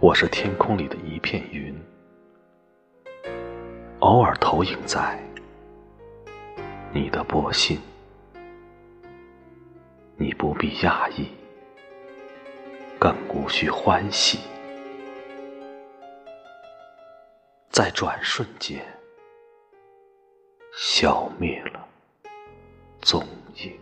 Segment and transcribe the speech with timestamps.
[0.00, 1.74] 我是天空里的一片云
[4.00, 5.18] 偶尔投影在
[6.92, 7.78] 你的波心
[10.16, 11.28] 你不必讶异
[12.98, 14.38] 更无需欢喜。
[17.72, 18.84] 在转瞬间
[20.76, 21.88] 消灭了
[23.00, 23.26] 踪
[23.56, 23.81] 影。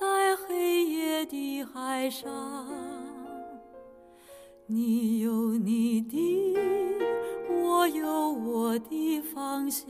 [0.00, 2.26] 在黑夜的海上，
[4.64, 6.56] 你有你的，
[7.62, 9.86] 我有我的方向。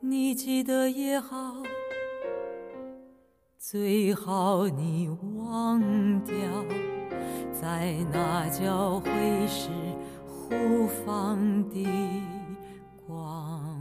[0.00, 1.62] 你记得也好，
[3.58, 5.80] 最好你忘
[6.24, 6.34] 掉，
[7.58, 9.70] 在那交汇时
[10.26, 11.38] 互放
[11.70, 11.88] 的
[13.06, 13.75] 光。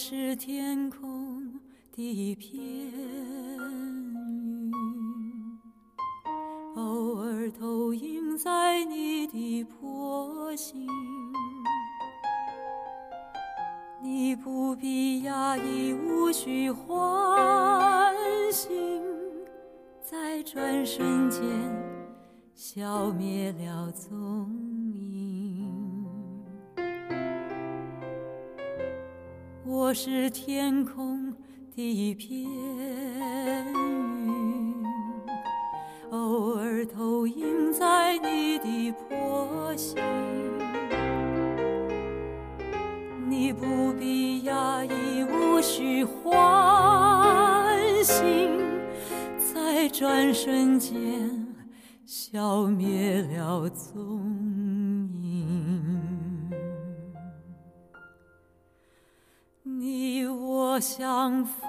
[0.00, 1.58] 是天空
[1.90, 2.92] 的一片云，
[6.76, 10.86] 偶尔投影在你的波心。
[14.00, 18.14] 你不必压抑，无需欢
[18.52, 19.02] 欣，
[20.00, 21.42] 在转瞬间
[22.54, 24.87] 消灭了踪。
[29.88, 31.32] 我是天空
[31.74, 32.44] 的一片
[34.26, 34.84] 云，
[36.10, 39.96] 偶尔投影在你的波心。
[43.30, 48.50] 你不必压抑，无需欢欣，
[49.38, 51.56] 在转瞬间
[52.04, 54.20] 消灭了踪
[55.14, 55.97] 影。
[59.76, 61.68] 你我相逢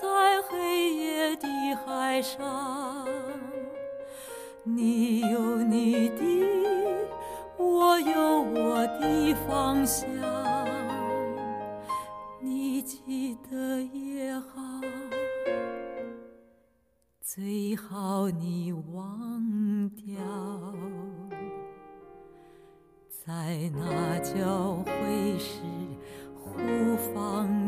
[0.00, 1.46] 在黑夜的
[1.84, 3.06] 海上，
[4.64, 6.24] 你有你的，
[7.58, 10.08] 我有我的方向。
[12.40, 14.80] 你记得也好，
[17.20, 20.16] 最好你忘掉，
[23.08, 25.60] 在那交汇时。
[26.56, 27.59] 不妨。